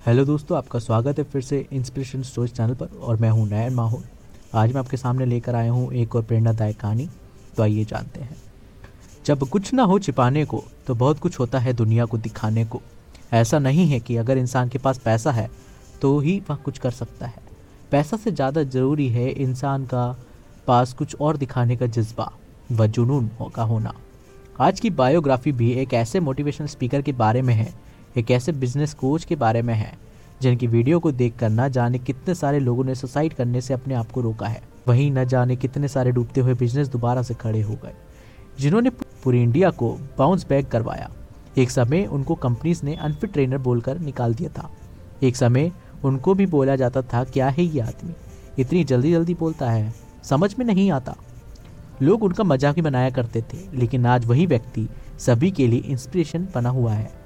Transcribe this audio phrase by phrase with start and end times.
[0.00, 3.74] Hello दोस्तों, आपका स्वागत है फिर से इंस्पिरेशन स्टोरीज चैनल पर और मैं हूँ नयन
[3.74, 4.02] माहौल
[4.54, 7.08] आज मैं आपके सामने लेकर आया हूँ एक और प्रेरणादायक कहानी।
[7.56, 8.36] तो आइए जानते हैं।
[9.26, 12.80] जब कुछ ना हो छिपाने को तो बहुत कुछ होता है दुनिया को दिखाने को।
[13.32, 15.48] ऐसा नहीं है कि अगर इंसान के पास पैसा है
[16.02, 17.42] तो ही वह कुछ कर सकता है।
[17.90, 20.08] पैसा से ज़्यादा ज़रूरी है इंसान का
[20.66, 22.30] पास कुछ और दिखाने का जज्बा
[22.72, 23.94] व जुनून का होना।
[24.60, 27.72] आज की बायोग्राफी भी एक ऐसे मोटिवेशनल स्पीकर के बारे में है
[28.16, 29.92] एक ऐसे बिज़नेस कोच के बारे में है,
[30.42, 33.94] जिनकी वीडियो को देख कर न जाने कितने सारे लोगों ने सुसाइड करने से अपने
[33.94, 37.60] आप को रोका है। वहीं न जाने कितने सारे डूबते हुए बिज़नेस दोबारा से खड़े
[37.60, 37.92] हो गए,
[38.60, 41.10] जिन्होंने पूरी इंडिया को बाउंस बैक करवाया।
[41.58, 44.70] एक समय उनको कंपनीज़ ने अनफिट ट्रेनर बोलकर निकाल दिया था।
[45.22, 45.70] एक समय
[46.04, 48.14] उनको भी बोला जाता था, क्या है ये आदमी?
[48.58, 49.92] इतनी जल्दी जल्दी बोलता है?
[50.24, 51.16] समझ में नहीं आता।
[52.02, 56.48] लोग उनका मज़ाक ही बनाया करते थे, लेकिन आज वही व्यक्ति सभी के लिए इंस्पिरेशन
[56.54, 57.19] बना हुआ है।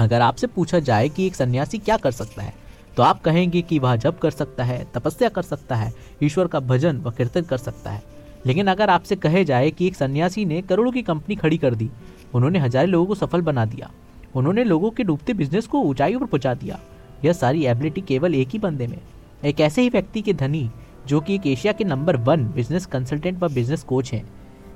[0.00, 2.52] अगर आपसे पूछा जाए कि एक सन्यासी क्या कर सकता है
[2.96, 6.60] तो आप कहेंगे कि वह जब कर सकता है, तपस्या कर सकता है, ईश्वर का
[6.60, 8.02] भजन व कीर्तन कर सकता है।
[8.46, 11.88] लेकिन अगर आपसे कहे जाए कि एक सन्यासी ने करोड़ों की कंपनी खड़ी कर दी,
[12.34, 13.90] उन्होंने हज़ारों लोगों को सफल बना दिया,
[14.34, 16.80] उन्होंने लोगों के डूबते बिज़नेस को ऊंचाइयों पर पहुँचा दिया,
[17.24, 18.98] यह सारी एबिलिटी केवल एक ही बंदे में।
[19.44, 20.68] एक ऐसे ही व्यक्ति के धनी,
[21.06, 24.24] जो कि एक एशिया के नंबर वन बिज़नेस कंसल्टेंट व बिज़नेस कोच हैं,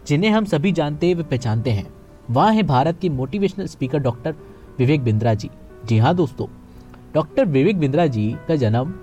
[0.07, 1.87] जिन्हें हम सभी जानते व पहचानते हैं।
[2.31, 4.35] वह है भारत के motivational speaker doctor
[4.79, 5.51] Vivek Bindra ji
[5.85, 6.47] जी हाँ दोस्तों,
[7.15, 8.95] डॉक्टर विवेक बिंद्रा जी का जन्म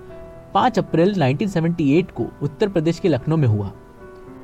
[0.54, 3.70] 5 अप्रैल 1978 को उत्तर प्रदेश के लखनऊ में हुआ।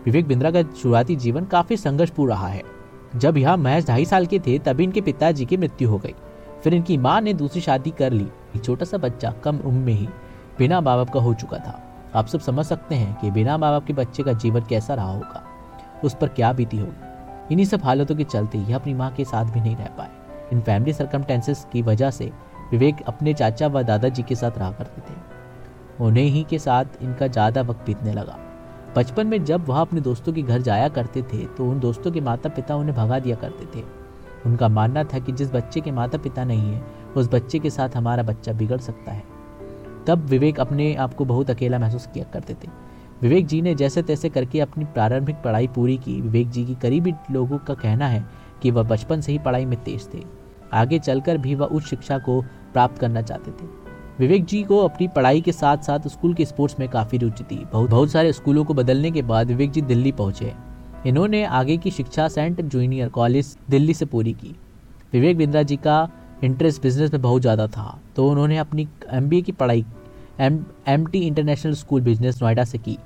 [0.05, 2.63] विवेक बिंद्रा का शुरुआती जीवन काफ़ी संघर्षपूर्ण रहा है।
[3.17, 6.15] जब यह महज ढाई साल के थे, तभी इनके पिताजी की मृत्यु हो गई।
[6.65, 8.27] फिर इनकी माँ ने दूसरी शादी कर ली।
[8.65, 10.09] छोटा सा बच्चा कम उम्र में ही
[10.59, 11.83] बिना माँ बाप का हो चुका था।
[12.15, 15.13] आप सब समझ सकते हैं कि बिना माँ बाप के बच्चे का जीवन कैसा रहा
[15.13, 15.45] होगा।
[16.05, 17.53] उस पर क्या बीती होगी?
[17.53, 20.18] इन्हीं सब हालतों के चलते यह अपनी माँ के साथ भी नहीं रह पाए।
[20.53, 22.31] इन फैमिली सरकमटेंसेस की वजह से
[22.71, 25.17] विवेक अपने चाचा व दादाजी के साथ रहा करते थे।
[25.99, 28.39] उन्हें ही के साथ इनका ज़्यादा वक्त बीतने लगा।
[28.97, 32.21] बचपन में जब वह अपने दोस्तों के घर जाया करते थे तो उन दोस्तों के
[32.21, 33.85] माता पिता उन्हें भगा दिया करते थे।
[34.47, 36.83] उनका मानना था कि जिस बच्चे के माता पिता नहीं है,
[37.17, 39.23] उस बच्चे के साथ हमारा बच्चा बिगड़ सकता है।
[40.07, 42.69] तब विवेक अपने आप को बहुत अकेला महसूस किया करते थे।
[43.23, 47.15] विवेक जी ने जैसे तैसे करके अपनी प्रारंभिक पढ़ाई पूरी की। विवेक जी की करीबी
[47.31, 48.25] लोगों का कहना है
[48.63, 50.23] कि वह बचपन से ही पढ़ाई में तेज थे।
[50.73, 52.41] आगे चलकर भी वह उच्च शिक्षा को
[52.73, 53.67] प्राप्त करना चाहते थे।
[54.19, 57.57] विवेक जी को अपनी पढ़ाई के साथ साथ स्कूल के स्पोर्ट्स में काफ़ी रुचि थी।
[57.65, 60.53] बहुत बहुत सारे स्कूलों को बदलने के बाद विवेक जी दिल्ली पहुँचे।
[61.07, 64.55] इन्होंने आगे की शिक्षा सेंट जूनियर कॉलेज दिल्ली से पूरी की।
[65.13, 66.09] विवेक बिंद्रा जी का
[66.45, 69.85] इंटरेस्ट बिज़नेस में बहुत ज़्यादा था तो उन्होंने अपनी एमबीए की पढ़ाई
[70.41, 72.97] M M international school business Noida से की।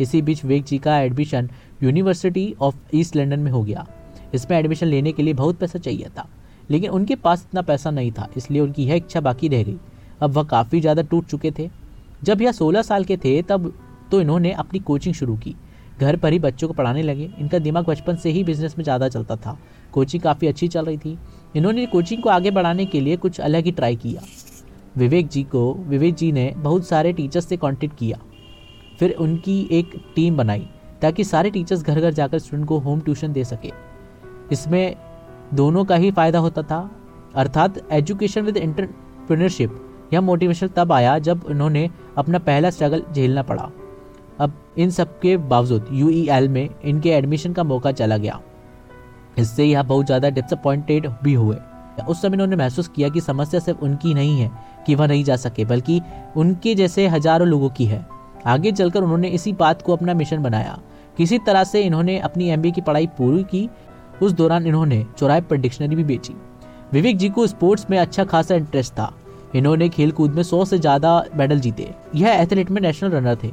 [0.00, 1.48] इसी बीच विवेक जी का admission
[1.82, 3.86] university of east London में हो गया।
[4.34, 6.28] इसमें एडमिशन लेने के लिए बहुत पैसा चाहिए था।
[6.70, 9.76] लेकिन उनके पास इतना पैसा नहीं था, इसलिए उनकी यह इच्छा बाकी रह गई।
[10.22, 11.68] अब वह काफ़ी ज़्यादा टूट चुके थे।
[12.24, 13.72] जब यह सोलह साल के थे, तब
[14.10, 15.54] तो इन्होंने अपनी कोचिंग शुरू की।
[16.00, 19.08] घर पर ही बच्चों को पढ़ाने लगे। इनका दिमाग बचपन से ही बिज़नेस में ज़्यादा
[19.08, 19.58] चलता था।
[19.92, 21.18] कोचिंग काफ़ी अच्छी चल रही थी।
[21.56, 24.22] इन्होंने कोचिंग को आगे बढ़ाने के लिए कुछ अलग ही ट्राई किया।
[24.96, 28.18] विवेक जी को, विवेक जी ने बहुत सारे टीचर्स से कॉन्टेक्ट किया।
[28.98, 30.66] फिर उनकी एक टीम बनाई,
[31.02, 33.70] ताकि सारे टीचर्स घर घर जाकर स्टूडेंट को होम ट्यूशन दे सके।
[34.52, 34.96] इसमें
[35.54, 36.88] दोनों का ही फ़ायदा होता था।
[37.34, 39.80] अर्थात एजुकेशन विद एंटरप्रेन्योरशिप,
[40.12, 41.88] यह मोटिवेशन तब आया जब उन्होंने
[42.18, 43.70] अपना पहला स्ट्रगल झेलना पड़ा।
[44.40, 48.40] अब इन सब के बावजूद यू e में इनके एडमिशन का मौका चला गया।
[49.38, 51.56] इससे यह बहुत ज़्यादा डिसअपॉइंटेड भी हुए।
[52.08, 54.50] उस समय उन्होंने महसूस किया कि समस्या सिर्फ़ उनकी नहीं है
[54.86, 56.00] कि वह नहीं जा सके, बल्कि
[56.36, 58.04] उनके जैसे हज़ारों लोगों की है।
[58.46, 60.78] आगे चलकर उन्होंने इसी बात को अपना मिशन बनाया।
[61.16, 63.68] किसी तरह से इन्होंने अपनी एमबी की पढ़ाई पूरी की
[64.22, 66.34] उस दौरान इन्होंने चौराहे पर डिक्शनरी भी बेची।
[66.92, 69.12] विवेक जी को स्पोर्ट्स में अच्छा खासा इंटरेस्ट था।
[69.54, 73.50] इन्होंने खेल कूद में सौ से ज़्यादा मेडल जीते। यह एथलीट में नेशनल रनर थे।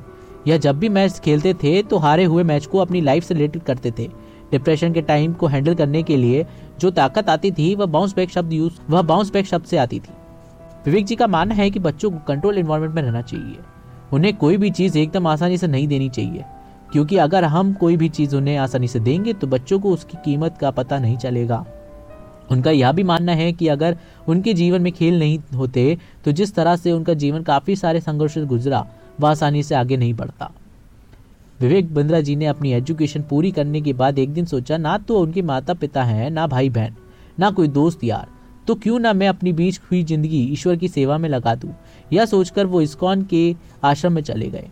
[0.48, 3.64] यह जब भी मैच खेलते थे तो हारे हुए मैच को अपनी लाइफ से रिलेटेड
[3.64, 4.08] करते थे।
[4.52, 6.46] डिप्रेशन के टाइम को हैंडल करने के लिए
[6.80, 10.00] जो ताकत आती थी, वह बाउंस बैक शब्द यूज़ वह बाउंस बैक शब्द से आती
[10.00, 10.14] थी।
[10.86, 13.58] विवेक जी का मानना है कि बच्चों को कंट्रोल इन्वायरमेंट में रहना चाहिए।
[14.14, 16.44] उन्हें कोई भी चीज़ एकदम आसानी से नहीं देनी चाहिए।
[16.94, 20.58] क्योंकि अगर हम कोई भी चीज़ उन्हें आसानी से देंगे तो बच्चों को उसकी कीमत
[20.58, 21.66] का पता नहीं चलेगा।
[22.52, 23.98] उनका यह भी मानना है कि अगर
[24.28, 28.34] उनके जीवन में खेल नहीं होते तो जिस तरह से उनका जीवन काफ़ी सारे संघर्ष
[28.34, 28.86] से गुजरा,
[29.20, 30.52] वह आसानी से आगे नहीं बढ़ता।
[31.60, 35.20] विवेक बिंद्रा जी ने अपनी एजुकेशन पूरी करने के बाद एक दिन सोचा, ना तो
[35.20, 36.96] उनके माता पिता हैं, ना भाई बहन
[37.40, 38.28] ना कोई दोस्त यार
[38.68, 41.74] तो क्यों ना मैं अपनी बीच हुई ज़िंदगी ईश्वर की सेवा में लगा दूँ?
[42.14, 44.70] यह सोचकर वो इस्कॉन के आश्रम में चले गए।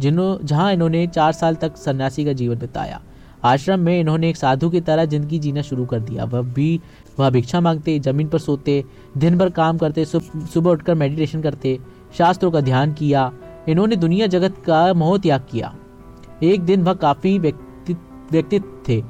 [0.00, 3.00] जिन्हों, जहाँ इन्होंने चार साल तक सन्यासी का जीवन बिताया।
[3.44, 6.80] आश्रम में इन्होंने एक साधु की तरह ज़िंदगी जीना शुरू कर दिया। वह भी,
[7.18, 8.84] वह भिक्षा मांगते, ज़मीन पर सोते
[9.16, 11.78] दिन भर काम करते सुबह उठकर मेडिटेशन करते,
[12.18, 13.30] शास्त्रों का ध्यान किया,
[13.68, 15.74] इन्होंने दुनिया जगत का मोह त्याग किया।
[16.42, 17.96] एक दिन वह काफ़ी व्यक्ति,
[18.32, 19.02] व्यक्तित्व थे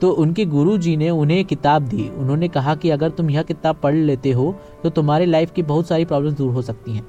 [0.00, 3.76] तो उनके गुरु जी ने उन्हें किताब दी। उन्होंने कहा कि अगर तुम यह किताब
[3.76, 7.06] पढ़ लेते हो तो तुम्हारी लाइफ की बहुत सारी प्रॉब्लम दूर हो सकती हैं।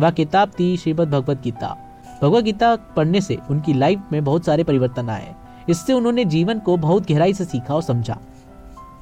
[0.00, 1.76] वह किताब थी श्रीमद भगवत गीता।
[2.22, 5.34] भगवत गीता पढ़ने से उनकी लाइफ में बहुत सारे परिवर्तन आए।
[5.68, 8.18] इससे उन्होंने जीवन को बहुत गहराई से सीखा और समझा।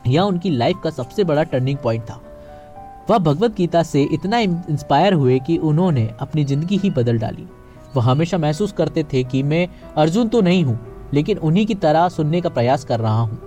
[0.06, 2.20] यह उनकी लाइफ का सबसे बड़ा टर्निंग पॉइंट था।
[3.10, 7.46] वह भगवत गीता से इतना इंस्पायर हुए कि उन्होंने अपनी ज़िंदगी ही बदल डाली।
[7.96, 10.78] वह हमेशा महसूस करते थे कि मैं अर्जुन तो नहीं हूँ,
[11.14, 13.38] लेकिन उन्हीं की तरह सुनने का प्रयास कर रहा हूँ।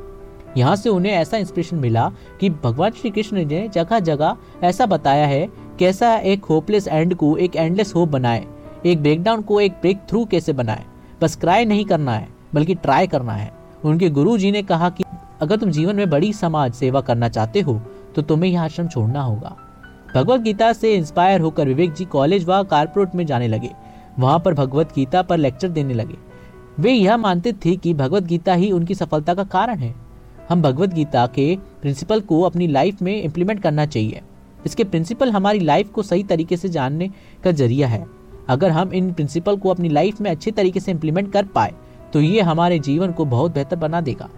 [0.57, 2.09] यहाँ से उन्हें ऐसा इंस्पिरेशन मिला
[2.39, 5.47] कि भगवान श्री कृष्ण ने जगह जगह ऐसा बताया है,
[5.79, 8.45] कैसा एक होपलेस एंड को एक एंडलेस होप बनाए।
[8.87, 10.83] एक ब्रेकडाउन को एक ब्रेक थ्रू कैसे बनाए?
[11.21, 13.51] बस क्राई नहीं करना है, बल्कि ट्राई करना है।
[13.85, 15.03] उनके गुरु जी ने कहा कि
[15.41, 17.79] अगर तुम जीवन में बड़ी समाज सेवा करना चाहते हो
[18.15, 19.55] तो तुम्हें यह आश्रम छोड़ना होगा।
[20.15, 23.71] भगवत गीता से इंस्पायर होकर विवेक जी कॉलेज व कारपोरेट में जाने लगे।
[24.19, 26.17] वहाँ पर भगवत गीता पर लेक्चर देने लगे।
[26.79, 29.93] वे यह मानते थे कि भगवत गीता ही उनकी सफलता का कारण है।
[30.49, 34.21] हम भगवत गीता के प्रिंसिपल को अपनी लाइफ में इम्प्लीमेंट करना चाहिए।
[34.65, 37.09] इसके प्रिंसिपल हमारी लाइफ को सही तरीके से जानने
[37.43, 38.05] का ज़रिया है।
[38.49, 41.73] अगर हम इन प्रिंसिपल को अपनी लाइफ में अच्छे तरीके से इम्प्लीमेंट कर पाए
[42.13, 44.29] तो ये हमारे जीवन को बहुत बेहतर बना देगा।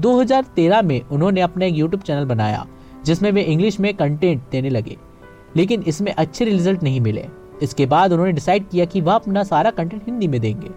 [0.00, 2.64] 2013 में उन्होंने अपना एक यूट्यूब चैनल बनाया,
[3.04, 4.96] जिसमें वे इंग्लिश में कंटेंट देने लगे,
[5.56, 7.26] लेकिन इसमें अच्छे रिज़ल्ट नहीं मिले।
[7.62, 10.70] इसके बाद उन्होंने डिसाइड किया कि वह अपना सारा कंटेंट हिंदी में देंगे।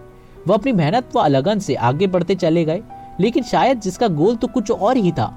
[0.48, 2.82] वह अपनी मेहनत व लगन से आगे बढ़ते चले गए,
[3.20, 5.34] लेकिन शायद जिसका गोल तो कुछ और ही था,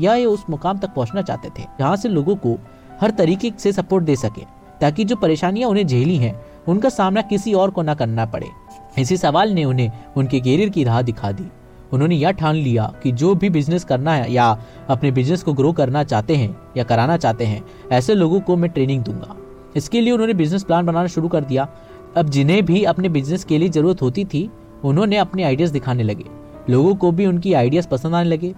[0.00, 2.58] या ये उस मुकाम तक पहुँचना चाहते थे, जहाँ से लोगों को
[3.00, 4.42] हर तरीके से सपोर्ट दे सके,
[4.80, 6.34] ताकि जो परेशानियाँ उन्हें झेली हैं
[6.68, 8.46] उनका सामना किसी और को न करना पड़े।
[8.98, 11.44] इसी सवाल ने उन्हें उनके कैरियर की राह दिखा दी।
[11.92, 14.58] उन्होंने यह ठान लिया कि जो भी बिज़नेस करना है या
[14.88, 18.70] अपने बिज़नेस को ग्रो करना चाहते हैं या कराना चाहते हैं, ऐसे लोगों को मैं
[18.70, 19.36] ट्रेनिंग दूँगा।
[19.76, 21.68] इसके लिए उन्होंने बिज़नेस प्लान बनाना शुरू कर दिया।
[22.16, 24.50] अब जिन्हें भी अपने बिज़नेस के लिए ज़रूरत होती थी,
[24.84, 26.24] उन्होंने अपने आइडियाज़ दिखाने लगे।
[26.70, 28.54] लोगों को भी उनकी आइडियाज़ पसंद आने लगे।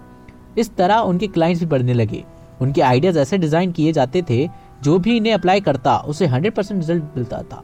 [0.57, 2.23] इस तरह उनके क्लाइंट्स भी बढ़ने लगे।
[2.61, 4.49] उनके आइडियाज़ ऐसे डिज़ाइन किए जाते थे,
[4.83, 7.63] जो भी इन्हें अप्लाई करता, उसे हंड्रेड परसेंट रिज़ल्ट मिलता था।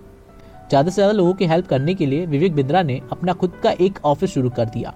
[0.69, 3.71] ज़्यादा से ज़्यादा लोगों की हेल्प करने के लिए विवेक बिंद्रा ने अपना खुद का
[3.71, 4.93] एक ऑफ़िस शुरू कर दिया।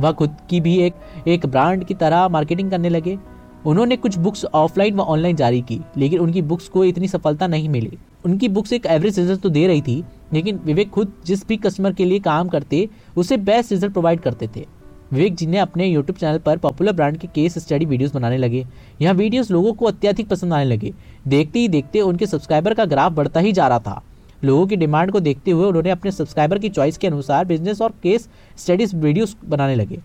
[0.00, 3.18] वह खुद की भी एक एक ब्रांड की तरह मार्केटिंग करने लगे।
[3.66, 7.68] उन्होंने कुछ बुक्स ऑफलाइन व ऑनलाइन जारी की, लेकिन उनकी बुक्स को इतनी सफलता नहीं
[7.68, 10.02] मिली। उनकी बुक्स एक एवरेज रिज़ल्ट तो दे रही थी,
[10.32, 14.48] लेकिन विवेक खुद जिस भी कस्टमर के लिए काम करते, उसे बेस्ट रिज़ल्ट प्रोवाइड करते
[14.56, 14.66] थे।
[15.12, 18.66] विवेक जी ने अपने यूट्यूब चैनल पर पॉपुलर ब्रांड के केस स्टडी वीडियोस बनाने लगे।
[19.02, 20.92] यह वीडियोस लोगों को अत्यधिक पसंद आने लगे।
[21.28, 24.02] देखते ही देखते उनके सब्सक्राइबर का ग्राफ बढ़ता ही जा रहा था।
[24.42, 27.94] लोगों की डिमांड को देखते हुए उन्होंने अपने सब्सक्राइबर की चॉइस के अनुसार बिज़नेस और
[28.02, 28.28] केस
[28.58, 29.98] स्टडीज़ वीडियोस बनाने लगे।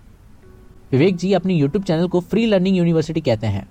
[0.91, 3.67] विवेक जी अपने यूट्यूब चैनल को फ्री लर्निंग यूनिवर्सिटी कहते हैं।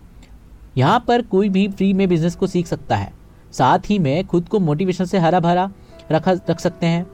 [0.77, 3.13] यहाँ पर कोई भी फ्री में बिज़नेस को सीख सकता है।
[3.53, 5.71] साथ ही में खुद को मोटिवेशन से हरा भरा
[6.13, 7.07] रखा, रख सकते हैं।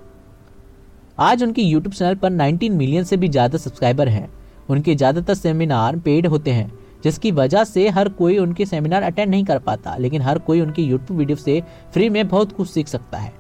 [1.19, 4.29] आज उनके यूट्यूब चैनल पर 19 मिलियन से भी ज़्यादा सब्सक्राइबर हैं।
[4.71, 6.71] उनके ज़्यादातर सेमिनार पेड होते हैं।
[7.05, 10.83] जिसकी वजह से हर कोई उनके सेमिनार अटेंड नहीं कर पाता, लेकिन हर कोई उनकी
[10.83, 11.61] यूट्यूब वीडियो से
[11.93, 13.33] फ्री में बहुत कुछ सीख सकता है।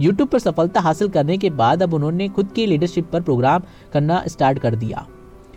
[0.00, 3.62] यूट्यूब पर सफलता हासिल करने के बाद अब उन्होंने खुद की लीडरशिप पर प्रोग्राम
[3.92, 5.06] करना स्टार्ट कर दिया।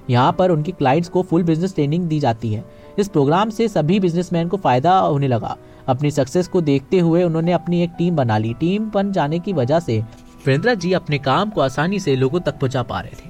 [0.10, 2.64] यहाँ पर उनके क्लाइंट्स को फुल बिज़नेस ट्रेनिंग दी जाती है।
[3.00, 5.56] इस प्रोग्राम से सभी बिजनेसमैन को फ़ायदा होने लगा।
[5.88, 9.54] अपनी सक्सेस को देखते हुए उन्होंने अपनी एक टीम बना ली। टीम बन जाने की
[9.54, 9.98] वजह से
[10.46, 13.30] वीरेंद्र जी अपने काम को आसानी से लोगों तक पहुँचा पा रहे थे।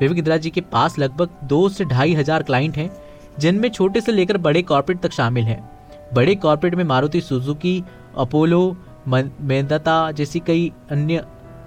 [0.00, 2.90] विवेक इंदिरा जी के पास लगभग दो से ढाई हज़ार क्लाइंट हैं।
[3.38, 5.60] जिनमें छोटे से लेकर बड़े कॉर्पोरेट तक शामिल हैं।
[6.14, 7.82] बड़े कॉर्पोरेट में मारुति सुजुकी,
[8.16, 8.76] अपोलो
[9.08, 11.24] मेदता जैसी कई अन्य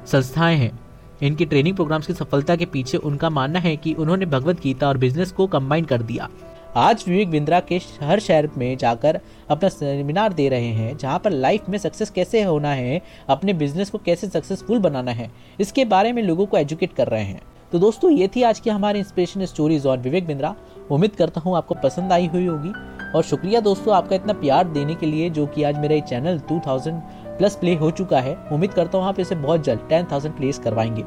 [0.08, 0.80] संस्थाएँ हैं।
[1.24, 4.98] इनकी ट्रेनिंग प्रोग्राम्स की सफलता के पीछे उनका मानना है कि उन्होंने भगवत गीता और
[4.98, 6.30] बिज़नेस को कंबाइन कर दिया।
[6.76, 11.32] आज विवेक बिंद्रा के हर शहर में जाकर अपना सेमिनार दे रहे हैं, जहाँ पर
[11.32, 16.12] लाइफ में सक्सेस कैसे होना है, अपने बिज़नेस को कैसे सक्सेसफुल बनाना है, इसके बारे
[16.14, 19.46] में लोगों को एजुकेट कर रहे हैं। तो दोस्तों ये थी आज की हमारी इंस्पिरेशन
[19.46, 20.56] स्टोरीज और विवेक बिंद्रा।
[20.92, 22.70] उम्मीद करता हूँ आपको पसंद आई हुई होगी।
[23.16, 26.40] और शुक्रिया दोस्तों आपका इतना प्यार देने के लिए जो कि आज मेरा ये चैनल
[26.40, 26.94] 2000
[27.38, 31.04] प्लस प्ले हो चुका है। उम्मीद करता हूँ आप इसे बहुत जल्द 10,000 प्लेस करवाएँगे।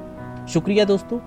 [0.53, 1.19] शुक्रिया दोस्तों।